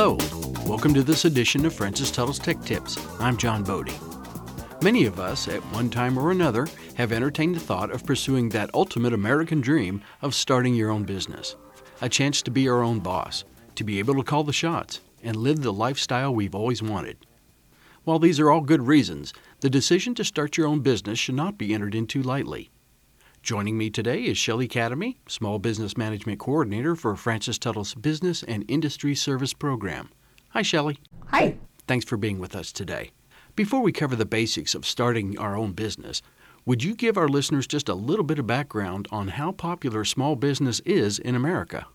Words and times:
Hello, 0.00 0.16
welcome 0.64 0.94
to 0.94 1.02
this 1.02 1.24
edition 1.24 1.66
of 1.66 1.74
Francis 1.74 2.12
Tuttle's 2.12 2.38
Tech 2.38 2.62
Tips. 2.62 2.96
I'm 3.18 3.36
John 3.36 3.64
Bodie. 3.64 3.98
Many 4.80 5.06
of 5.06 5.18
us, 5.18 5.48
at 5.48 5.60
one 5.72 5.90
time 5.90 6.16
or 6.16 6.30
another, 6.30 6.68
have 6.94 7.10
entertained 7.10 7.56
the 7.56 7.60
thought 7.60 7.90
of 7.90 8.06
pursuing 8.06 8.48
that 8.50 8.70
ultimate 8.74 9.12
American 9.12 9.60
dream 9.60 10.00
of 10.22 10.36
starting 10.36 10.76
your 10.76 10.90
own 10.90 11.02
business. 11.02 11.56
A 12.00 12.08
chance 12.08 12.42
to 12.42 12.50
be 12.52 12.68
our 12.68 12.80
own 12.80 13.00
boss, 13.00 13.42
to 13.74 13.82
be 13.82 13.98
able 13.98 14.14
to 14.14 14.22
call 14.22 14.44
the 14.44 14.52
shots, 14.52 15.00
and 15.24 15.34
live 15.34 15.62
the 15.62 15.72
lifestyle 15.72 16.32
we've 16.32 16.54
always 16.54 16.80
wanted. 16.80 17.16
While 18.04 18.20
these 18.20 18.38
are 18.38 18.52
all 18.52 18.60
good 18.60 18.86
reasons, 18.86 19.34
the 19.62 19.68
decision 19.68 20.14
to 20.14 20.24
start 20.24 20.56
your 20.56 20.68
own 20.68 20.78
business 20.78 21.18
should 21.18 21.34
not 21.34 21.58
be 21.58 21.74
entered 21.74 21.96
into 21.96 22.22
lightly. 22.22 22.70
Joining 23.42 23.78
me 23.78 23.88
today 23.88 24.24
is 24.24 24.36
Shelley 24.36 24.68
Cademy, 24.68 25.16
Small 25.26 25.58
Business 25.58 25.96
Management 25.96 26.38
Coordinator 26.38 26.94
for 26.94 27.16
Francis 27.16 27.56
Tuttle's 27.56 27.94
Business 27.94 28.42
and 28.42 28.64
Industry 28.68 29.14
Service 29.14 29.54
Program. 29.54 30.10
Hi, 30.50 30.62
Shelley. 30.62 30.98
Hi. 31.28 31.56
Thanks 31.86 32.04
for 32.04 32.16
being 32.16 32.38
with 32.38 32.54
us 32.54 32.72
today. 32.72 33.12
Before 33.54 33.80
we 33.80 33.92
cover 33.92 34.16
the 34.16 34.26
basics 34.26 34.74
of 34.74 34.84
starting 34.84 35.38
our 35.38 35.56
own 35.56 35.72
business, 35.72 36.20
would 36.66 36.82
you 36.82 36.94
give 36.94 37.16
our 37.16 37.28
listeners 37.28 37.66
just 37.66 37.88
a 37.88 37.94
little 37.94 38.24
bit 38.24 38.38
of 38.38 38.46
background 38.46 39.08
on 39.10 39.28
how 39.28 39.52
popular 39.52 40.04
small 40.04 40.36
business 40.36 40.80
is 40.80 41.18
in 41.18 41.34
America? 41.34 41.86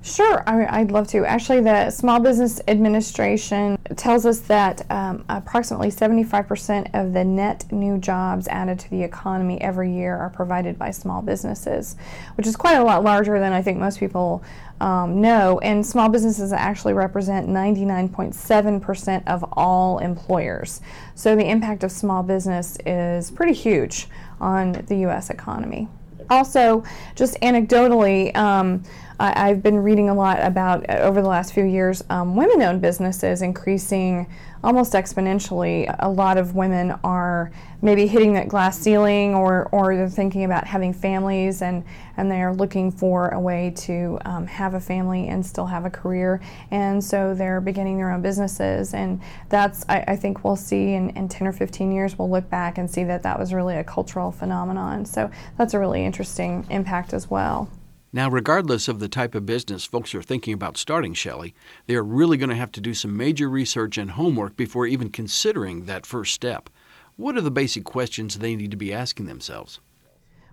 Sure, 0.00 0.44
I, 0.46 0.82
would 0.82 0.92
love 0.92 1.08
to. 1.08 1.24
Actually, 1.26 1.60
the 1.60 1.90
Small 1.90 2.20
Business 2.20 2.60
Administration 2.68 3.76
tells 3.96 4.24
us 4.24 4.38
that 4.40 4.88
um, 4.90 5.24
approximately 5.28 5.88
75% 5.88 6.94
of 6.94 7.12
the 7.12 7.24
net 7.24 7.70
new 7.72 7.98
jobs 7.98 8.46
added 8.46 8.78
to 8.78 8.90
the 8.90 9.02
economy 9.02 9.60
every 9.60 9.92
year 9.92 10.16
are 10.16 10.30
provided 10.30 10.78
by 10.78 10.92
small 10.92 11.20
businesses, 11.20 11.96
which 12.36 12.46
is 12.46 12.54
quite 12.54 12.76
a 12.76 12.84
lot 12.84 13.02
larger 13.02 13.40
than 13.40 13.52
I 13.52 13.60
think 13.60 13.78
most 13.78 13.98
people 13.98 14.44
um, 14.80 15.20
know. 15.20 15.58
And 15.64 15.84
small 15.84 16.08
businesses 16.08 16.52
actually 16.52 16.92
represent 16.92 17.48
99.7% 17.48 19.26
of 19.26 19.44
all 19.54 19.98
employers. 19.98 20.80
So 21.16 21.34
the 21.34 21.50
impact 21.50 21.82
of 21.82 21.90
small 21.90 22.22
business 22.22 22.78
is 22.86 23.32
pretty 23.32 23.52
huge 23.52 24.06
on 24.40 24.72
the 24.72 24.98
U.S. 24.98 25.28
economy. 25.28 25.88
Also, 26.30 26.84
just 27.14 27.40
anecdotally, 27.40 28.36
um, 28.36 28.82
I, 29.20 29.48
have 29.48 29.62
been 29.62 29.78
reading 29.78 30.08
a 30.08 30.14
lot 30.14 30.40
about 30.40 30.88
uh, 30.88 30.98
over 30.98 31.20
the 31.20 31.28
last 31.28 31.52
few 31.52 31.64
years 31.64 32.04
um, 32.08 32.36
women 32.36 32.62
owned 32.62 32.80
businesses 32.80 33.42
increasing 33.42 34.26
almost 34.62 34.92
exponentially. 34.92 35.94
A 36.00 36.08
lot 36.08 36.36
of 36.36 36.54
women 36.54 36.92
are 37.04 37.50
maybe 37.80 38.06
hitting 38.06 38.32
that 38.34 38.48
glass 38.48 38.78
ceiling 38.78 39.34
or, 39.34 39.68
or 39.70 39.94
they're 39.96 40.08
thinking 40.08 40.44
about 40.44 40.66
having 40.66 40.92
families 40.92 41.62
and, 41.62 41.84
and 42.16 42.30
they're 42.30 42.52
looking 42.52 42.90
for 42.90 43.28
a 43.28 43.40
way 43.40 43.72
to 43.76 44.18
um, 44.24 44.46
have 44.46 44.74
a 44.74 44.80
family 44.80 45.28
and 45.28 45.44
still 45.44 45.66
have 45.66 45.84
a 45.84 45.90
career. 45.90 46.40
And 46.70 47.02
so 47.02 47.34
they're 47.34 47.60
beginning 47.60 47.96
their 47.96 48.10
own 48.10 48.22
businesses. 48.22 48.94
And 48.94 49.20
that's, 49.48 49.84
I, 49.88 50.04
I 50.08 50.16
think 50.16 50.44
we'll 50.44 50.56
see 50.56 50.94
in, 50.94 51.10
in 51.10 51.28
10 51.28 51.46
or 51.46 51.52
15 51.52 51.92
years, 51.92 52.18
we'll 52.18 52.30
look 52.30 52.50
back 52.50 52.78
and 52.78 52.90
see 52.90 53.04
that 53.04 53.22
that 53.22 53.38
was 53.38 53.54
really 53.54 53.76
a 53.76 53.84
cultural 53.84 54.32
phenomenon. 54.32 55.04
So 55.06 55.30
that's 55.56 55.74
a 55.74 55.78
really 55.78 56.04
interesting 56.04 56.66
impact 56.70 57.12
as 57.12 57.30
well. 57.30 57.70
Now, 58.12 58.30
regardless 58.30 58.88
of 58.88 59.00
the 59.00 59.08
type 59.08 59.34
of 59.34 59.44
business 59.44 59.84
folks 59.84 60.14
are 60.14 60.22
thinking 60.22 60.54
about 60.54 60.78
starting, 60.78 61.12
Shelley, 61.12 61.54
they 61.86 61.94
are 61.94 62.02
really 62.02 62.38
going 62.38 62.48
to 62.48 62.56
have 62.56 62.72
to 62.72 62.80
do 62.80 62.94
some 62.94 63.16
major 63.16 63.50
research 63.50 63.98
and 63.98 64.12
homework 64.12 64.56
before 64.56 64.86
even 64.86 65.10
considering 65.10 65.84
that 65.84 66.06
first 66.06 66.32
step. 66.32 66.70
What 67.16 67.36
are 67.36 67.42
the 67.42 67.50
basic 67.50 67.84
questions 67.84 68.38
they 68.38 68.56
need 68.56 68.70
to 68.70 68.76
be 68.76 68.94
asking 68.94 69.26
themselves? 69.26 69.80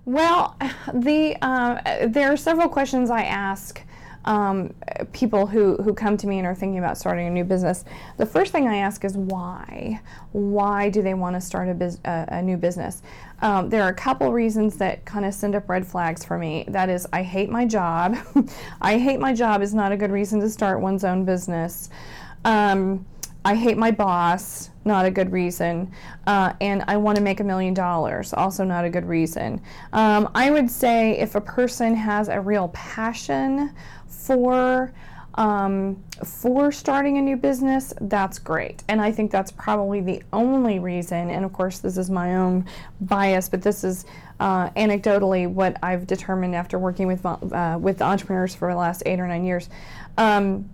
Well, 0.03 0.57
the 0.93 1.37
uh, 1.41 2.07
there 2.07 2.31
are 2.31 2.37
several 2.37 2.67
questions 2.67 3.09
I 3.09 3.23
ask 3.23 3.81
um, 4.25 4.73
people 5.13 5.47
who, 5.47 5.77
who 5.77 5.93
come 5.93 6.17
to 6.17 6.27
me 6.27 6.39
and 6.39 6.47
are 6.47 6.55
thinking 6.55 6.79
about 6.79 6.97
starting 6.97 7.27
a 7.27 7.29
new 7.29 7.43
business, 7.43 7.85
the 8.17 8.25
first 8.25 8.51
thing 8.51 8.67
I 8.67 8.77
ask 8.77 9.05
is 9.05 9.15
why? 9.15 10.01
Why 10.31 10.89
do 10.89 11.01
they 11.01 11.13
want 11.13 11.35
to 11.35 11.41
start 11.41 11.69
a, 11.69 11.97
a, 12.05 12.25
a 12.39 12.41
new 12.41 12.57
business? 12.57 13.01
Um, 13.41 13.69
there 13.69 13.83
are 13.83 13.89
a 13.89 13.95
couple 13.95 14.31
reasons 14.31 14.77
that 14.77 15.05
kind 15.05 15.25
of 15.25 15.33
send 15.33 15.55
up 15.55 15.69
red 15.69 15.85
flags 15.85 16.25
for 16.25 16.37
me. 16.37 16.65
That 16.67 16.89
is, 16.89 17.07
I 17.13 17.21
hate 17.23 17.49
my 17.49 17.65
job. 17.65 18.17
I 18.81 18.97
hate 18.97 19.19
my 19.19 19.33
job 19.33 19.61
is 19.61 19.73
not 19.73 19.91
a 19.91 19.97
good 19.97 20.11
reason 20.11 20.39
to 20.41 20.49
start 20.49 20.81
one's 20.81 21.03
own 21.03 21.25
business. 21.25 21.89
Um, 22.43 23.05
I 23.45 23.53
hate 23.53 23.77
my 23.77 23.91
boss, 23.91 24.71
not 24.85 25.05
a 25.05 25.11
good 25.11 25.31
reason. 25.31 25.91
Uh, 26.25 26.53
and 26.61 26.83
I 26.87 26.97
want 26.97 27.17
to 27.17 27.23
make 27.23 27.41
a 27.41 27.43
million 27.43 27.75
dollars, 27.75 28.33
also 28.33 28.63
not 28.63 28.85
a 28.85 28.89
good 28.89 29.05
reason. 29.05 29.61
Um, 29.93 30.31
I 30.33 30.49
would 30.49 30.69
say 30.69 31.19
if 31.19 31.35
a 31.35 31.41
person 31.41 31.95
has 31.95 32.27
a 32.27 32.41
real 32.41 32.69
passion 32.69 33.71
for 34.15 34.91
um, 35.35 36.01
for 36.23 36.71
starting 36.71 37.17
a 37.17 37.21
new 37.21 37.35
business, 37.35 37.93
that's 38.01 38.39
great. 38.39 38.83
And 38.87 39.01
I 39.01 39.11
think 39.11 39.31
that's 39.31 39.51
probably 39.51 39.99
the 39.99 40.23
only 40.31 40.79
reason. 40.79 41.29
And 41.29 41.43
of 41.43 41.51
course, 41.51 41.79
this 41.79 41.97
is 41.97 42.09
my 42.09 42.35
own 42.35 42.65
bias, 43.01 43.49
but 43.49 43.61
this 43.61 43.83
is 43.83 44.05
uh, 44.39 44.69
anecdotally 44.71 45.49
what 45.49 45.77
I've 45.83 46.07
determined 46.07 46.55
after 46.55 46.79
working 46.79 47.07
with 47.07 47.25
uh, 47.25 47.77
with 47.79 48.01
entrepreneurs 48.01 48.55
for 48.55 48.71
the 48.71 48.77
last 48.77 49.03
eight 49.05 49.19
or 49.19 49.27
nine 49.27 49.43
years. 49.43 49.69
Um, 50.17 50.69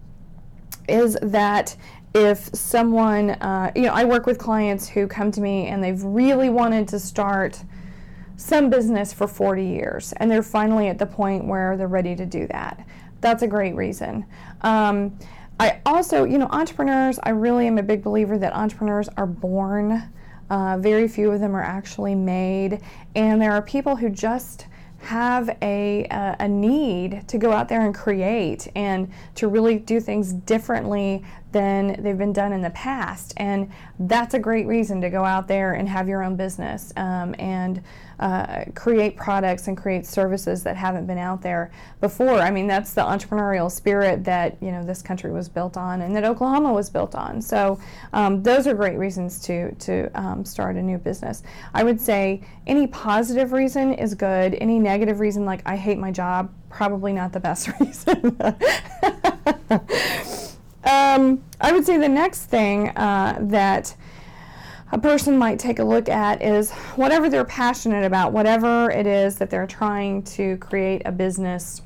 is 0.87 1.17
that 1.21 1.75
if 2.13 2.53
someone, 2.53 3.31
uh, 3.31 3.71
you 3.75 3.83
know, 3.83 3.93
I 3.93 4.03
work 4.03 4.25
with 4.25 4.37
clients 4.37 4.87
who 4.87 5.07
come 5.07 5.31
to 5.31 5.41
me 5.41 5.67
and 5.67 5.83
they've 5.83 6.03
really 6.03 6.49
wanted 6.49 6.87
to 6.89 6.99
start 6.99 7.63
some 8.35 8.69
business 8.69 9.13
for 9.13 9.27
40 9.27 9.63
years 9.63 10.13
and 10.17 10.29
they're 10.29 10.43
finally 10.43 10.87
at 10.87 10.97
the 10.97 11.05
point 11.05 11.45
where 11.45 11.77
they're 11.77 11.87
ready 11.87 12.15
to 12.15 12.25
do 12.25 12.47
that 12.47 12.85
that's 13.21 13.43
a 13.43 13.47
great 13.47 13.75
reason. 13.75 14.25
Um, 14.61 15.17
I 15.59 15.79
also, 15.85 16.23
you 16.23 16.37
know, 16.39 16.47
entrepreneurs, 16.47 17.19
I 17.21 17.29
really 17.29 17.67
am 17.67 17.77
a 17.77 17.83
big 17.83 18.01
believer 18.01 18.37
that 18.39 18.53
entrepreneurs 18.53 19.07
are 19.15 19.27
born. 19.27 20.11
Uh, 20.49 20.77
very 20.79 21.07
few 21.07 21.31
of 21.31 21.39
them 21.39 21.55
are 21.55 21.61
actually 21.61 22.15
made. 22.15 22.81
And 23.15 23.41
there 23.41 23.51
are 23.53 23.61
people 23.61 23.95
who 23.95 24.09
just 24.09 24.65
have 24.97 25.49
a, 25.61 26.05
a, 26.11 26.35
a, 26.41 26.47
need 26.47 27.27
to 27.27 27.37
go 27.37 27.51
out 27.51 27.67
there 27.67 27.85
and 27.85 27.93
create 27.93 28.67
and 28.75 29.11
to 29.33 29.47
really 29.47 29.79
do 29.79 29.99
things 29.99 30.33
differently 30.33 31.23
than 31.51 32.01
they've 32.01 32.17
been 32.17 32.33
done 32.33 32.53
in 32.53 32.61
the 32.61 32.69
past. 32.71 33.33
And 33.37 33.71
that's 33.99 34.33
a 34.33 34.39
great 34.39 34.67
reason 34.67 35.01
to 35.01 35.09
go 35.09 35.23
out 35.23 35.47
there 35.47 35.73
and 35.73 35.87
have 35.87 36.07
your 36.07 36.23
own 36.23 36.35
business 36.35 36.93
um, 36.95 37.35
and 37.39 37.83
uh, 38.21 38.65
create 38.75 39.17
products 39.17 39.67
and 39.67 39.75
create 39.75 40.05
services 40.05 40.61
that 40.63 40.77
haven't 40.77 41.07
been 41.07 41.17
out 41.17 41.41
there 41.41 41.71
before. 41.99 42.39
I 42.39 42.51
mean, 42.51 42.67
that's 42.67 42.93
the 42.93 43.01
entrepreneurial 43.01 43.69
spirit 43.71 44.23
that 44.25 44.57
you 44.61 44.71
know 44.71 44.83
this 44.83 45.01
country 45.01 45.31
was 45.31 45.49
built 45.49 45.75
on 45.75 46.01
and 46.01 46.15
that 46.15 46.23
Oklahoma 46.23 46.71
was 46.71 46.89
built 46.89 47.15
on. 47.15 47.41
So 47.41 47.79
um, 48.13 48.43
those 48.43 48.67
are 48.67 48.75
great 48.75 48.97
reasons 48.97 49.39
to 49.41 49.73
to 49.73 50.11
um, 50.13 50.45
start 50.45 50.75
a 50.75 50.81
new 50.81 50.99
business. 50.99 51.41
I 51.73 51.83
would 51.83 51.99
say 51.99 52.43
any 52.67 52.85
positive 52.87 53.53
reason 53.53 53.93
is 53.93 54.13
good. 54.13 54.55
Any 54.61 54.77
negative 54.77 55.19
reason, 55.19 55.43
like 55.43 55.63
I 55.65 55.75
hate 55.75 55.97
my 55.97 56.11
job, 56.11 56.53
probably 56.69 57.13
not 57.13 57.33
the 57.33 57.39
best 57.39 57.67
reason. 57.79 58.37
um, 60.91 61.43
I 61.61 61.71
would 61.71 61.85
say 61.85 61.97
the 61.97 62.09
next 62.09 62.45
thing 62.45 62.89
uh, 62.89 63.37
that 63.41 63.95
a 64.91 64.99
person 64.99 65.37
might 65.37 65.57
take 65.57 65.79
a 65.79 65.83
look 65.83 66.09
at 66.09 66.41
is 66.41 66.71
whatever 66.95 67.29
they're 67.29 67.45
passionate 67.45 68.03
about, 68.03 68.33
whatever 68.33 68.91
it 68.91 69.07
is 69.07 69.37
that 69.37 69.49
they're 69.49 69.67
trying 69.67 70.23
to 70.23 70.57
create 70.57 71.01
a 71.05 71.11
business 71.11 71.81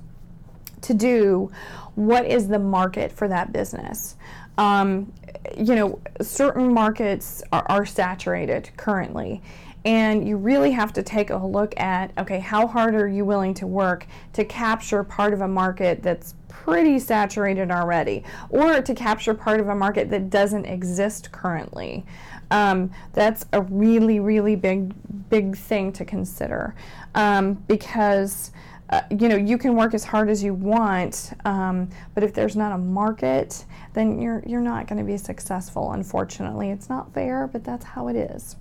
to 0.82 0.94
do, 0.94 1.52
what 1.94 2.26
is 2.26 2.48
the 2.48 2.58
market 2.58 3.12
for 3.12 3.28
that 3.28 3.54
business? 3.54 4.16
Um, 4.58 5.14
you 5.56 5.76
know, 5.76 6.00
certain 6.22 6.74
markets 6.74 7.44
are, 7.52 7.66
are 7.70 7.86
saturated 7.86 8.72
currently. 8.76 9.42
And 9.84 10.28
you 10.28 10.38
really 10.38 10.72
have 10.72 10.94
to 10.94 11.04
take 11.04 11.30
a 11.30 11.38
look 11.38 11.80
at 11.80 12.12
okay, 12.18 12.40
how 12.40 12.66
hard 12.66 12.96
are 12.96 13.08
you 13.08 13.24
willing 13.24 13.54
to 13.56 13.68
work 13.68 14.08
to 14.34 14.44
capture 14.44 15.04
part 15.04 15.32
of 15.32 15.42
a 15.42 15.48
market 15.48 16.02
that's 16.02 16.34
pretty 16.64 17.00
saturated 17.00 17.72
already, 17.72 18.24
or 18.50 18.82
to 18.82 18.94
capture 18.96 19.34
part 19.34 19.60
of 19.60 19.68
a 19.68 19.76
market 19.76 20.10
that 20.10 20.30
doesn't 20.30 20.66
exist 20.66 21.32
currently? 21.32 22.06
Um, 22.52 22.92
that's 23.14 23.46
a 23.54 23.62
really, 23.62 24.20
really 24.20 24.56
big, 24.56 24.94
big 25.30 25.58
thing 25.58 25.92
to 25.94 26.06
consider 26.06 26.76
um, 27.14 27.54
because. 27.68 28.52
Uh, 28.90 29.02
you 29.10 29.28
know, 29.28 29.36
you 29.36 29.58
can 29.58 29.76
work 29.76 29.94
as 29.94 30.04
hard 30.04 30.30
as 30.30 30.44
you 30.44 30.54
want, 30.54 31.34
um, 31.44 31.90
but 32.14 32.24
if 32.24 32.34
there's 32.34 32.56
not 32.56 32.72
a 32.72 32.78
market, 32.78 33.66
then 33.94 34.22
you're 34.22 34.44
you're 34.46 34.62
not 34.62 34.88
going 34.88 35.00
to 35.00 35.04
be 35.04 35.18
successful. 35.18 35.94
Unfortunately, 35.94 36.70
it's 36.70 36.88
not 36.88 37.12
fair, 37.14 37.48
but 37.48 37.64
that's 37.64 37.84
how 37.84 38.08
it 38.10 38.16
is. 38.16 38.56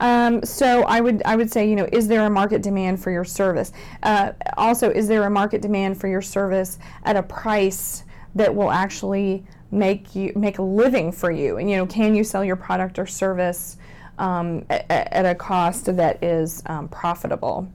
Um, 0.00 0.42
so 0.44 0.82
I 0.82 1.00
would 1.00 1.22
I 1.24 1.36
would 1.36 1.52
say, 1.52 1.68
you 1.68 1.76
know, 1.76 1.88
is 1.92 2.08
there 2.08 2.26
a 2.26 2.30
market 2.30 2.62
demand 2.62 3.00
for 3.00 3.10
your 3.12 3.24
service? 3.24 3.72
Uh, 4.02 4.32
also, 4.56 4.90
is 4.90 5.06
there 5.06 5.24
a 5.24 5.30
market 5.30 5.62
demand 5.62 6.00
for 6.00 6.08
your 6.08 6.22
service 6.22 6.78
at 7.04 7.16
a 7.16 7.22
price 7.22 8.02
that 8.34 8.54
will 8.54 8.70
actually 8.70 9.44
make 9.70 10.14
you 10.14 10.32
make 10.34 10.58
a 10.58 10.62
living 10.62 11.12
for 11.12 11.30
you 11.30 11.58
and 11.58 11.70
you 11.70 11.76
know 11.76 11.84
can 11.86 12.14
you 12.14 12.24
sell 12.24 12.42
your 12.42 12.56
product 12.56 12.98
or 12.98 13.06
service 13.06 13.76
um, 14.18 14.64
at, 14.70 14.86
at, 14.90 15.26
a 15.26 15.34
cost 15.34 15.94
that 15.96 16.22
is 16.24 16.62
um, 16.66 16.88
profitable 16.88 17.70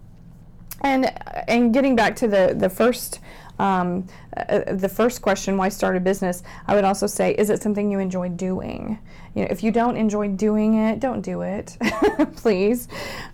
And 0.83 1.11
and 1.47 1.73
getting 1.73 1.95
back 1.95 2.15
to 2.17 2.27
the 2.27 2.53
the 2.57 2.69
first 2.69 3.19
um, 3.59 4.07
uh, 4.35 4.73
the 4.73 4.89
first 4.89 5.21
question, 5.21 5.57
why 5.57 5.69
start 5.69 5.95
a 5.95 5.99
business? 5.99 6.43
I 6.67 6.75
would 6.75 6.83
also 6.83 7.05
say, 7.05 7.33
is 7.35 7.49
it 7.49 7.61
something 7.61 7.91
you 7.91 7.99
enjoy 7.99 8.29
doing? 8.29 8.97
You 9.35 9.43
know, 9.43 9.47
if 9.49 9.63
you 9.63 9.71
don't 9.71 9.95
enjoy 9.95 10.29
doing 10.29 10.75
it, 10.75 10.99
don't 10.99 11.21
do 11.21 11.41
it, 11.41 11.77
please. 12.35 12.87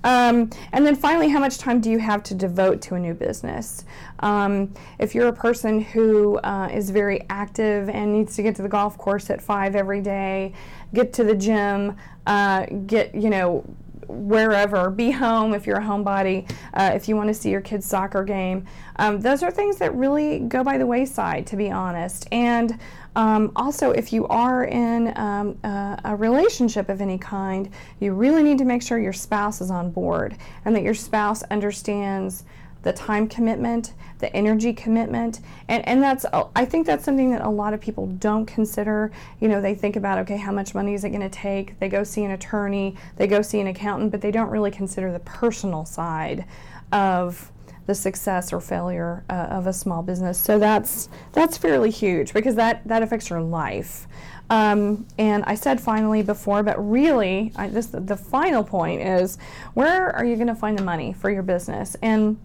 Um, 0.03 0.49
and 0.71 0.85
then 0.85 0.95
finally, 0.95 1.29
how 1.29 1.39
much 1.39 1.57
time 1.57 1.79
do 1.79 1.89
you 1.89 1.99
have 1.99 2.23
to 2.23 2.35
devote 2.35 2.81
to 2.83 2.95
a 2.95 2.99
new 2.99 3.13
business? 3.13 3.85
Um, 4.19 4.73
if 4.97 5.15
you're 5.15 5.27
a 5.27 5.33
person 5.33 5.81
who 5.81 6.37
uh, 6.39 6.69
is 6.71 6.89
very 6.89 7.25
active 7.29 7.89
and 7.89 8.13
needs 8.13 8.35
to 8.35 8.43
get 8.43 8.55
to 8.57 8.61
the 8.61 8.69
golf 8.69 8.97
course 8.97 9.29
at 9.29 9.41
five 9.41 9.75
every 9.75 10.01
day, 10.01 10.53
get 10.93 11.13
to 11.13 11.23
the 11.23 11.35
gym, 11.35 11.95
uh, 12.27 12.65
get 12.85 13.15
you 13.15 13.29
know 13.29 13.63
wherever, 14.09 14.89
be 14.89 15.11
home 15.11 15.53
if 15.53 15.67
you're 15.67 15.77
a 15.77 15.83
homebody, 15.83 16.49
uh, 16.73 16.91
if 16.93 17.07
you 17.07 17.15
want 17.15 17.27
to 17.27 17.33
see 17.33 17.49
your 17.49 17.61
kid's 17.61 17.85
soccer 17.85 18.23
game. 18.23 18.65
Um, 18.97 19.21
those 19.21 19.43
are 19.43 19.51
things 19.51 19.77
that 19.77 19.93
really 19.95 20.39
go 20.39 20.63
by 20.63 20.77
the 20.77 20.85
wayside, 20.85 21.47
to 21.47 21.55
be 21.55 21.71
honest. 21.71 22.27
And 22.31 22.79
um, 23.15 23.51
also, 23.55 23.91
if 23.91 24.13
you 24.13 24.27
are 24.27 24.65
in 24.65 25.17
um, 25.17 25.57
a, 25.63 25.99
a, 26.05 26.15
relationship 26.15 26.89
of 26.89 27.01
any 27.01 27.17
kind, 27.17 27.69
you 27.99 28.13
really 28.13 28.43
need 28.43 28.57
to 28.59 28.65
make 28.65 28.81
sure 28.81 28.99
your 28.99 29.13
spouse 29.13 29.61
is 29.61 29.71
on 29.71 29.91
board 29.91 30.37
and 30.65 30.75
that 30.75 30.83
your 30.83 30.93
spouse 30.93 31.43
understands 31.43 32.43
the 32.83 32.93
time 32.93 33.27
commitment, 33.27 33.93
the 34.19 34.33
energy 34.35 34.73
commitment, 34.73 35.41
and 35.67 35.85
and 35.87 36.01
that's 36.01 36.25
I 36.55 36.65
think 36.65 36.85
that's 36.85 37.03
something 37.03 37.31
that 37.31 37.41
a 37.41 37.49
lot 37.49 37.73
of 37.73 37.81
people 37.81 38.07
don't 38.07 38.45
consider. 38.45 39.11
You 39.39 39.47
know, 39.47 39.61
they 39.61 39.75
think 39.75 39.95
about 39.95 40.19
okay, 40.19 40.37
how 40.37 40.51
much 40.51 40.73
money 40.73 40.93
is 40.93 41.03
it 41.03 41.09
going 41.09 41.21
to 41.21 41.29
take? 41.29 41.79
They 41.79 41.89
go 41.89 42.03
see 42.03 42.23
an 42.23 42.31
attorney, 42.31 42.95
they 43.17 43.27
go 43.27 43.41
see 43.41 43.59
an 43.59 43.67
accountant, 43.67 44.11
but 44.11 44.21
they 44.21 44.31
don't 44.31 44.49
really 44.49 44.71
consider 44.71 45.11
the 45.11 45.19
personal 45.19 45.85
side 45.85 46.45
of 46.91 47.51
the 47.85 47.95
success 47.95 48.53
or 48.53 48.61
failure 48.61 49.23
uh, 49.29 49.47
of 49.49 49.65
a 49.65 49.73
small 49.73 50.03
business. 50.03 50.39
So 50.39 50.59
that's 50.59 51.09
that's 51.33 51.57
fairly 51.57 51.89
huge 51.89 52.33
because 52.33 52.55
that 52.55 52.87
that 52.87 53.01
affects 53.01 53.29
your 53.29 53.41
life. 53.41 54.07
Um, 54.51 55.05
and 55.17 55.43
I 55.45 55.55
said 55.55 55.79
finally 55.79 56.23
before, 56.23 56.63
but 56.63 56.77
really, 56.77 57.51
I, 57.55 57.67
this 57.67 57.87
the 57.87 58.15
final 58.15 58.63
point 58.63 59.01
is 59.01 59.37
where 59.73 60.15
are 60.15 60.25
you 60.25 60.35
going 60.35 60.47
to 60.47 60.55
find 60.55 60.77
the 60.77 60.83
money 60.83 61.13
for 61.13 61.29
your 61.29 61.43
business? 61.43 61.95
And 62.01 62.39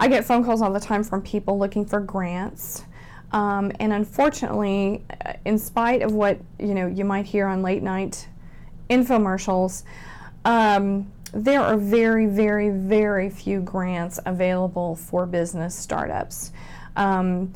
I 0.00 0.08
get 0.08 0.24
phone 0.24 0.44
calls 0.44 0.62
all 0.62 0.72
the 0.72 0.80
time 0.80 1.04
from 1.04 1.22
people 1.22 1.58
looking 1.58 1.84
for 1.84 2.00
grants. 2.00 2.84
Um, 3.32 3.72
and 3.80 3.92
unfortunately, 3.92 5.04
uh, 5.24 5.34
in 5.44 5.58
spite 5.58 6.02
of 6.02 6.12
what 6.12 6.38
you 6.58 6.74
know 6.74 6.86
you 6.86 7.04
might 7.04 7.26
hear 7.26 7.46
on 7.46 7.62
late 7.62 7.82
night 7.82 8.28
infomercials, 8.88 9.82
um, 10.44 11.10
there 11.32 11.60
are 11.60 11.76
very, 11.76 12.26
very, 12.26 12.70
very 12.70 13.28
few 13.28 13.60
grants 13.60 14.20
available 14.24 14.94
for 14.94 15.26
business 15.26 15.74
startups. 15.74 16.52
Um, 16.96 17.52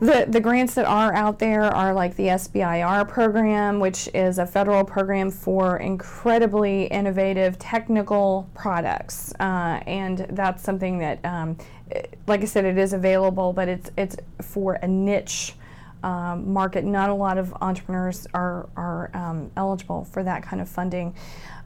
the, 0.00 0.26
the 0.28 0.40
grants 0.40 0.74
that 0.74 0.86
are 0.86 1.12
out 1.14 1.38
there 1.38 1.64
are 1.64 1.92
like 1.92 2.14
the 2.16 2.28
SBIR 2.28 3.08
program, 3.08 3.80
which 3.80 4.08
is 4.14 4.38
a 4.38 4.46
federal 4.46 4.84
program 4.84 5.30
for 5.30 5.78
incredibly 5.78 6.84
innovative 6.84 7.58
technical 7.58 8.48
products. 8.54 9.32
Uh, 9.40 9.80
and 9.86 10.18
that's 10.30 10.62
something 10.62 10.98
that, 10.98 11.24
um, 11.24 11.56
like 12.26 12.42
I 12.42 12.44
said, 12.44 12.64
it 12.64 12.78
is 12.78 12.92
available, 12.92 13.52
but 13.52 13.68
it's, 13.68 13.90
it's 13.96 14.16
for 14.40 14.74
a 14.74 14.86
niche 14.86 15.54
um, 16.04 16.52
market. 16.52 16.84
Not 16.84 17.10
a 17.10 17.14
lot 17.14 17.38
of 17.38 17.52
entrepreneurs 17.60 18.26
are, 18.34 18.68
are 18.76 19.10
um, 19.14 19.50
eligible 19.56 20.04
for 20.04 20.22
that 20.22 20.44
kind 20.44 20.62
of 20.62 20.68
funding. 20.68 21.14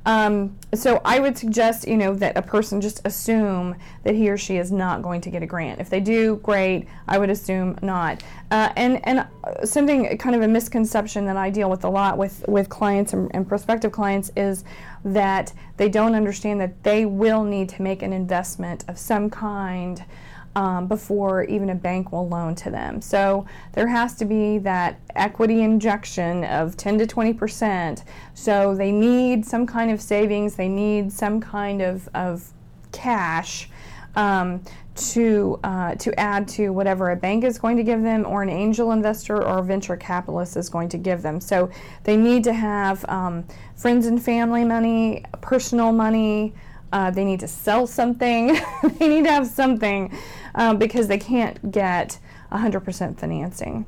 Um, 0.04 0.58
so 0.74 1.00
I 1.04 1.20
would 1.20 1.38
suggest, 1.38 1.86
you 1.86 1.96
know, 1.96 2.14
that 2.14 2.36
a 2.36 2.42
person 2.42 2.80
just 2.80 3.00
assume 3.04 3.76
that 4.02 4.14
he 4.14 4.28
or 4.28 4.36
she 4.36 4.56
is 4.56 4.72
not 4.72 5.02
going 5.02 5.20
to 5.20 5.30
get 5.30 5.42
a 5.42 5.46
grant. 5.46 5.80
If 5.80 5.90
they 5.90 6.00
do, 6.00 6.36
great. 6.36 6.88
I 7.06 7.18
would 7.18 7.30
assume 7.30 7.78
not. 7.82 8.22
Uh, 8.50 8.72
and 8.76 9.06
and 9.06 9.26
something 9.64 10.16
kind 10.18 10.34
of 10.34 10.42
a 10.42 10.48
misconception 10.48 11.24
that 11.26 11.36
I 11.36 11.50
deal 11.50 11.70
with 11.70 11.84
a 11.84 11.88
lot 11.88 12.18
with 12.18 12.44
with 12.48 12.68
clients 12.68 13.12
and, 13.12 13.30
and 13.34 13.46
prospective 13.46 13.92
clients 13.92 14.32
is 14.36 14.64
that 15.04 15.52
they 15.76 15.88
don't 15.88 16.14
understand 16.14 16.60
that 16.60 16.82
they 16.82 17.04
will 17.04 17.44
need 17.44 17.68
to 17.70 17.82
make 17.82 18.02
an 18.02 18.12
investment 18.12 18.84
of 18.88 18.98
some 18.98 19.30
kind 19.30 20.04
um, 20.54 20.86
before 20.86 21.44
even 21.44 21.70
a 21.70 21.74
bank 21.74 22.12
will 22.12 22.28
loan 22.28 22.54
to 22.56 22.70
them. 22.70 23.00
So 23.00 23.46
there 23.72 23.86
has 23.88 24.14
to 24.16 24.24
be 24.24 24.58
that 24.58 25.00
equity 25.14 25.62
injection 25.62 26.44
of 26.44 26.76
10 26.76 26.98
to 26.98 27.06
20 27.06 27.32
percent. 27.32 28.04
So 28.34 28.74
they 28.74 28.92
need 28.92 29.44
some 29.46 29.66
kind 29.66 29.90
of 29.90 30.00
savings, 30.00 30.56
they 30.56 30.68
need 30.68 31.12
some 31.12 31.40
kind 31.40 31.80
of, 31.82 32.08
of 32.14 32.50
cash. 32.92 33.68
Um, 34.14 34.62
to 34.94 35.58
uh, 35.64 35.94
to 35.94 36.18
add 36.20 36.46
to 36.46 36.70
whatever 36.70 37.12
a 37.12 37.16
bank 37.16 37.44
is 37.44 37.58
going 37.58 37.76
to 37.76 37.82
give 37.82 38.02
them, 38.02 38.26
or 38.26 38.42
an 38.42 38.50
angel 38.50 38.92
investor 38.92 39.42
or 39.42 39.62
venture 39.62 39.96
capitalist 39.96 40.56
is 40.56 40.68
going 40.68 40.88
to 40.90 40.98
give 40.98 41.22
them. 41.22 41.40
So 41.40 41.70
they 42.04 42.16
need 42.16 42.44
to 42.44 42.52
have 42.52 43.04
um, 43.08 43.44
friends 43.74 44.06
and 44.06 44.22
family 44.22 44.64
money, 44.64 45.24
personal 45.40 45.92
money. 45.92 46.52
Uh, 46.92 47.10
they 47.10 47.24
need 47.24 47.40
to 47.40 47.48
sell 47.48 47.86
something. 47.86 48.58
they 48.98 49.08
need 49.08 49.24
to 49.24 49.30
have 49.30 49.46
something 49.46 50.12
um, 50.54 50.78
because 50.78 51.08
they 51.08 51.18
can't 51.18 51.70
get 51.70 52.18
100% 52.52 53.18
financing. 53.18 53.86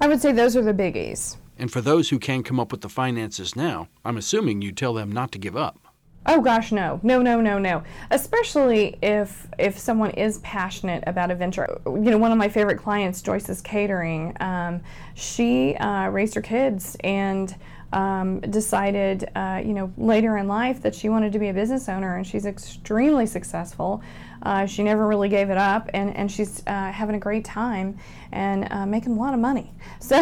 I 0.00 0.08
would 0.08 0.20
say 0.20 0.32
those 0.32 0.56
are 0.56 0.62
the 0.62 0.74
biggies. 0.74 1.36
And 1.58 1.70
for 1.70 1.80
those 1.80 2.08
who 2.08 2.18
can't 2.18 2.44
come 2.44 2.58
up 2.58 2.72
with 2.72 2.80
the 2.80 2.88
finances 2.88 3.54
now, 3.54 3.88
I'm 4.04 4.16
assuming 4.16 4.62
you 4.62 4.72
tell 4.72 4.94
them 4.94 5.12
not 5.12 5.32
to 5.32 5.38
give 5.38 5.56
up. 5.56 5.78
Oh 6.24 6.40
gosh, 6.40 6.70
no, 6.70 7.00
no, 7.02 7.20
no, 7.20 7.40
no, 7.40 7.58
no. 7.58 7.82
Especially 8.12 8.96
if 9.02 9.48
if 9.58 9.76
someone 9.76 10.10
is 10.12 10.38
passionate 10.38 11.02
about 11.08 11.32
a 11.32 11.34
venture. 11.34 11.80
You 11.84 11.98
know, 11.98 12.18
one 12.18 12.30
of 12.30 12.38
my 12.38 12.48
favorite 12.48 12.78
clients, 12.78 13.20
Joyce's 13.22 13.60
Catering. 13.60 14.36
Um, 14.38 14.82
she 15.14 15.74
uh, 15.76 16.08
raised 16.10 16.34
her 16.36 16.40
kids 16.40 16.96
and 17.00 17.54
um, 17.92 18.40
decided, 18.40 19.28
uh, 19.34 19.60
you 19.64 19.74
know, 19.74 19.92
later 19.96 20.36
in 20.38 20.48
life 20.48 20.82
that 20.82 20.94
she 20.94 21.08
wanted 21.08 21.32
to 21.32 21.38
be 21.38 21.48
a 21.48 21.54
business 21.54 21.88
owner, 21.88 22.16
and 22.16 22.26
she's 22.26 22.46
extremely 22.46 23.26
successful. 23.26 24.02
Uh, 24.42 24.66
she 24.66 24.82
never 24.82 25.06
really 25.06 25.28
gave 25.28 25.50
it 25.50 25.58
up, 25.58 25.88
and, 25.94 26.16
and 26.16 26.30
she's 26.30 26.62
uh, 26.66 26.90
having 26.90 27.14
a 27.14 27.18
great 27.18 27.44
time 27.44 27.96
and 28.32 28.66
uh, 28.72 28.86
making 28.86 29.12
a 29.12 29.20
lot 29.20 29.34
of 29.34 29.40
money. 29.40 29.72
So 30.00 30.20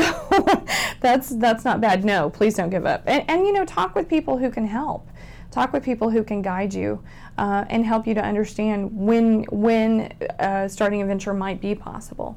that's 1.01 1.31
that's 1.31 1.65
not 1.65 1.81
bad. 1.81 2.05
No, 2.05 2.29
please 2.29 2.55
don't 2.55 2.69
give 2.69 2.85
up. 2.85 3.03
And, 3.07 3.25
and 3.29 3.47
you 3.47 3.53
know, 3.53 3.65
talk 3.65 3.95
with 3.95 4.09
people 4.09 4.37
who 4.37 4.51
can 4.51 4.67
help. 4.67 5.09
Talk 5.51 5.73
with 5.73 5.83
people 5.83 6.11
who 6.11 6.23
can 6.23 6.43
guide 6.43 6.75
you 6.75 7.03
uh, 7.39 7.65
and 7.69 7.85
help 7.85 8.07
you 8.07 8.15
to 8.15 8.23
understand 8.23 8.91
when 8.93 9.45
when 9.45 10.13
uh, 10.39 10.69
starting 10.69 11.01
a 11.01 11.07
venture 11.07 11.33
might 11.33 11.61
be 11.61 11.75
possible. 11.75 12.37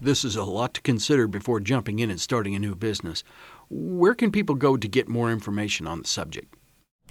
This 0.00 0.24
is 0.24 0.36
a 0.36 0.44
lot 0.44 0.74
to 0.74 0.80
consider 0.82 1.26
before 1.26 1.60
jumping 1.60 1.98
in 1.98 2.10
and 2.10 2.20
starting 2.20 2.54
a 2.54 2.58
new 2.58 2.74
business. 2.74 3.24
Where 3.70 4.14
can 4.14 4.30
people 4.30 4.54
go 4.54 4.76
to 4.76 4.88
get 4.88 5.08
more 5.08 5.30
information 5.30 5.86
on 5.86 6.02
the 6.02 6.08
subject? 6.08 6.54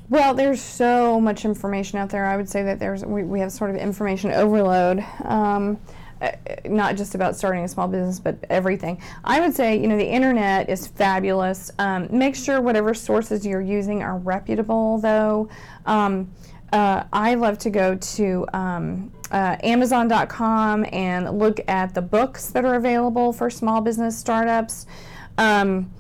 Well, 0.10 0.34
there's 0.34 0.62
so 0.62 1.20
much 1.20 1.46
information 1.46 1.98
out 1.98 2.10
there. 2.10 2.26
I 2.26 2.36
would 2.36 2.50
say 2.50 2.64
that 2.64 2.80
there's 2.80 3.06
we, 3.06 3.24
we 3.24 3.40
have 3.40 3.52
sort 3.52 3.70
of 3.70 3.78
information 3.78 4.32
overload. 4.32 5.04
Um, 5.24 5.80
uh, 6.22 6.32
not 6.66 6.96
just 6.96 7.16
about 7.16 7.36
starting 7.36 7.66
a 7.66 7.68
small 7.68 7.88
business, 7.88 8.18
but 8.18 8.38
everything. 8.50 9.02
I 9.26 9.42
would 9.42 9.54
say, 9.54 9.78
you 9.78 9.88
know, 9.88 9.98
the 9.98 10.08
internet 10.08 10.70
is 10.70 10.88
fabulous. 10.88 11.70
Um, 11.80 12.08
make 12.12 12.36
sure 12.36 12.62
whatever 12.62 12.94
sources 12.94 13.46
you're 13.46 13.62
using 13.62 14.02
are 14.02 14.18
reputable, 14.18 15.00
though. 15.00 15.50
Um, 15.86 16.32
uh, 16.74 17.04
I 17.14 17.36
love 17.36 17.60
to 17.60 17.70
go 17.70 17.96
to 17.96 18.48
um, 18.52 19.12
uh, 19.32 19.58
Amazon.com 19.62 20.88
and 20.92 21.38
look 21.38 21.60
at 21.68 21.94
the 21.94 22.02
books 22.02 22.48
that 22.48 22.66
are 22.66 22.74
available 22.74 23.32
for 23.32 23.52
small 23.52 23.80
business 23.80 24.18
startups. 24.18 24.88
Um, 25.38 25.92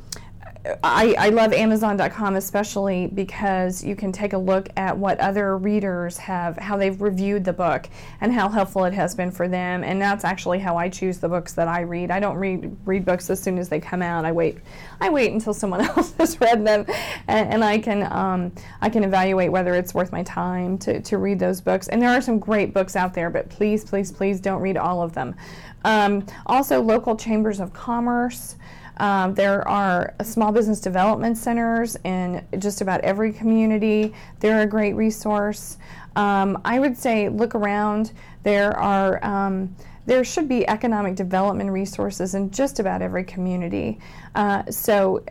I, 0.82 1.13
I 1.20 1.29
love 1.29 1.51
Amazon.com 1.51 2.38
especially 2.38 3.08
because 3.08 3.84
you 3.84 3.98
can 3.98 4.13
take 4.13 4.32
a 4.32 4.38
look 4.38 4.70
at 4.77 4.98
what 4.98 5.20
other 5.20 5.58
readers 5.58 6.17
have, 6.17 6.58
how 6.58 6.77
they've 6.77 7.01
reviewed 7.01 7.43
the 7.43 7.51
book, 7.51 7.89
and 8.22 8.32
how 8.32 8.48
helpful 8.48 8.86
it 8.86 8.93
has 8.93 9.13
been 9.13 9.29
for 9.29 9.50
them. 9.50 9.84
And 9.84 10.01
that's 10.01 10.24
actually 10.24 10.60
how 10.60 10.77
I 10.77 10.88
choose 10.88 11.17
the 11.17 11.27
books 11.27 11.51
that 11.53 11.67
I 11.67 11.82
read. 11.82 12.12
I 12.12 12.22
don't 12.22 12.38
read 12.38 12.77
read 12.86 13.03
books 13.03 13.29
as 13.29 13.41
soon 13.41 13.58
as 13.58 13.67
they 13.67 13.82
come 13.82 14.01
out. 14.01 14.24
I 14.24 14.32
wait, 14.32 14.60
I 15.01 15.10
wait 15.10 15.34
until 15.34 15.53
someone 15.53 15.82
else 15.98 16.13
has 16.13 16.39
read 16.39 16.65
them, 16.65 16.86
and, 17.27 17.53
and 17.53 17.63
I 17.63 17.77
can 17.77 18.10
um, 18.12 18.53
I 18.82 18.89
can 18.89 19.03
evaluate 19.03 19.51
whether 19.51 19.74
it's 19.74 19.93
worth 19.93 20.13
my 20.13 20.24
time 20.24 20.77
to, 20.79 21.01
to 21.01 21.17
read 21.17 21.39
those 21.39 21.60
books. 21.60 21.89
And 21.89 22.01
there 22.01 22.10
are 22.10 22.22
some 22.22 22.39
great 22.39 22.74
books 22.74 22.96
out 22.96 23.13
there, 23.13 23.29
but 23.29 23.50
please, 23.50 23.84
please, 23.84 24.13
please 24.13 24.39
don't 24.39 24.62
read 24.62 24.77
all 24.77 25.01
of 25.01 25.13
them. 25.13 25.36
Um, 25.84 26.25
also, 26.46 26.82
local 26.82 27.17
chambers 27.17 27.60
of 27.60 27.74
commerce. 27.74 28.55
Um, 28.98 29.34
there 29.34 29.68
are 29.68 30.14
small 30.24 30.52
business 30.52 30.80
development 30.80 31.38
centers 31.38 31.98
in 32.04 32.46
just 32.60 32.82
about 32.82 33.02
every 33.02 33.34
community. 33.34 34.14
They're 34.40 34.62
a 34.62 34.68
great 34.68 34.94
resource. 34.94 35.78
Um, 36.16 36.62
I 36.64 36.80
would 36.80 36.98
say 36.98 37.30
look 37.30 37.56
around. 37.56 38.12
There 38.44 38.78
are 38.78 39.24
um, 39.26 39.76
there 40.06 40.24
should 40.24 40.50
be 40.50 40.68
economic 40.68 41.16
development 41.16 41.72
resources 41.72 42.36
in 42.36 42.52
just 42.52 42.80
about 42.80 43.02
every 43.02 43.24
community. 43.24 44.00
Uh, 44.36 44.70
so 44.70 45.24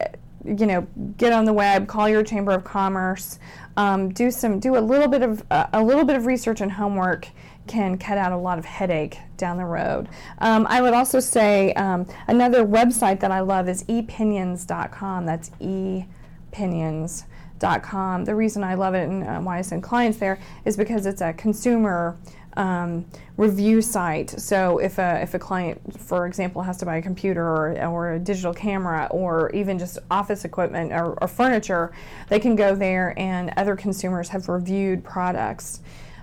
you 0.44 0.66
know, 0.66 0.86
get 1.16 1.32
on 1.32 1.44
the 1.44 1.52
web, 1.52 1.86
call 1.86 2.08
your 2.08 2.22
chamber 2.22 2.52
of 2.52 2.64
commerce, 2.64 3.38
um, 3.76 4.08
do 4.10 4.30
some, 4.30 4.58
do 4.58 4.76
a 4.76 4.80
little 4.80 5.08
bit 5.08 5.22
of 5.22 5.44
uh, 5.50 5.66
a 5.72 5.82
little 5.82 6.04
bit 6.04 6.16
of 6.16 6.26
research 6.26 6.60
and 6.60 6.72
homework 6.72 7.28
can 7.66 7.98
cut 7.98 8.18
out 8.18 8.32
a 8.32 8.36
lot 8.36 8.58
of 8.58 8.64
headache 8.64 9.18
down 9.36 9.56
the 9.56 9.64
road. 9.64 10.08
Um, 10.38 10.66
I 10.68 10.82
would 10.82 10.94
also 10.94 11.20
say 11.20 11.72
um, 11.74 12.06
another 12.26 12.64
website 12.64 13.20
that 13.20 13.30
I 13.30 13.38
love 13.40 13.68
is 13.68 13.84
epinions.com. 13.84 15.26
That's 15.26 15.50
epinions.com. 15.60 18.24
The 18.24 18.34
reason 18.34 18.64
I 18.64 18.74
love 18.74 18.94
it 18.94 19.08
and 19.08 19.24
uh, 19.24 19.40
why 19.40 19.58
I 19.58 19.62
send 19.62 19.82
clients 19.82 20.18
there 20.18 20.38
is 20.64 20.76
because 20.76 21.06
it's 21.06 21.20
a 21.20 21.32
consumer 21.32 22.16
um, 22.56 23.06
review 23.36 23.80
site. 23.80 24.30
So 24.30 24.78
if 24.78 24.98
a, 24.98 25.22
if 25.22 25.34
a 25.34 25.38
client, 25.38 25.80
for 25.98 26.26
example, 26.26 26.62
has 26.62 26.76
to 26.78 26.84
buy 26.84 26.96
a 26.96 27.02
computer 27.02 27.42
or, 27.42 27.86
or 27.86 28.14
a 28.14 28.18
digital 28.18 28.52
camera 28.52 29.08
or 29.10 29.50
even 29.50 29.78
just 29.78 29.98
office 30.10 30.44
equipment 30.44 30.92
or, 30.92 31.18
or 31.20 31.28
furniture, 31.28 31.92
they 32.28 32.38
can 32.38 32.56
go 32.56 32.74
there 32.74 33.18
and 33.18 33.52
other 33.56 33.76
consumers 33.76 34.28
have 34.28 34.48
reviewed 34.48 35.04
products. 35.04 35.80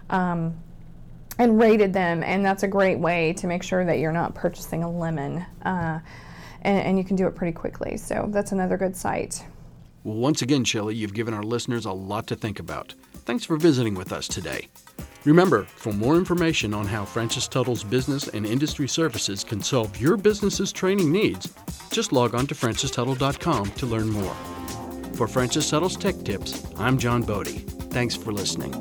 Um, 0.10 0.60
and 1.40 1.60
rated 1.60 1.94
them, 1.94 2.22
and 2.22 2.46
that's 2.46 2.64
a 2.64 2.68
great 2.68 3.00
way 3.00 3.34
to 3.34 3.48
make 3.48 3.64
sure 3.64 3.84
that 3.86 3.98
you're 3.98 4.12
not 4.12 4.36
purchasing 4.36 4.84
a 4.84 4.92
lemon. 4.92 5.46
Uh, 5.64 6.00
and, 6.62 6.80
and 6.80 6.98
you 6.98 7.04
can 7.04 7.16
do 7.16 7.26
it 7.26 7.36
pretty 7.36 7.54
quickly. 7.54 7.98
So 7.98 8.28
that's 8.30 8.52
another 8.52 8.78
good 8.78 8.96
site. 8.96 9.44
Well, 10.04 10.18
once 10.18 10.42
again, 10.42 10.64
Shelley, 10.64 10.96
you've 10.96 11.14
given 11.14 11.34
our 11.34 11.44
listeners 11.44 11.86
a 11.86 11.92
lot 11.92 12.28
to 12.28 12.36
think 12.36 12.60
about. 12.60 12.94
Thanks 13.26 13.46
for 13.46 13.58
visiting 13.58 13.96
with 13.96 14.12
us 14.12 14.28
today. 14.28 14.68
Remember, 15.26 15.64
for 15.64 15.92
more 15.92 16.16
information 16.16 16.74
on 16.74 16.86
how 16.86 17.04
Francis 17.04 17.48
Tuttle's 17.48 17.84
business 17.84 18.30
and 18.30 18.46
industry 18.46 18.88
services 18.88 19.44
can 19.44 19.62
solve 19.62 20.00
your 20.00 20.16
business's 20.16 20.72
training 20.72 21.12
needs, 21.12 21.54
just 21.92 22.14
log 22.14 22.34
on 22.34 22.48
to 22.48 22.56
francistuttle.com 22.56 23.72
to 23.72 23.86
learn 23.86 24.10
more. 24.10 24.36
For 25.14 25.28
Francis 25.28 25.70
Tuttle's 25.70 25.98
Tech 25.98 26.16
Tips, 26.24 26.66
I'm 26.78 26.98
John 26.98 27.24
Bodie. 27.24 27.60
Thanks 27.92 28.16
for 28.16 28.32
listening. 28.32 28.74